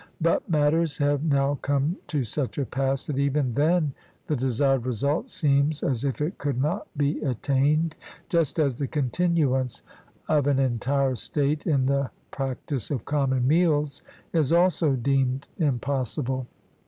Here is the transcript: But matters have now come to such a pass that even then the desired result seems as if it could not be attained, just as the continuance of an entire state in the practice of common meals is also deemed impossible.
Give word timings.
But 0.19 0.49
matters 0.49 0.97
have 0.97 1.23
now 1.23 1.59
come 1.61 1.95
to 2.07 2.23
such 2.23 2.57
a 2.57 2.65
pass 2.65 3.05
that 3.05 3.19
even 3.19 3.53
then 3.53 3.93
the 4.25 4.35
desired 4.35 4.83
result 4.87 5.27
seems 5.29 5.83
as 5.83 6.03
if 6.03 6.21
it 6.21 6.39
could 6.39 6.59
not 6.59 6.87
be 6.97 7.21
attained, 7.21 7.95
just 8.27 8.57
as 8.57 8.79
the 8.79 8.87
continuance 8.87 9.83
of 10.27 10.47
an 10.47 10.57
entire 10.57 11.15
state 11.15 11.67
in 11.67 11.85
the 11.85 12.09
practice 12.31 12.89
of 12.89 13.05
common 13.05 13.47
meals 13.47 14.01
is 14.33 14.51
also 14.51 14.95
deemed 14.95 15.47
impossible. 15.59 16.47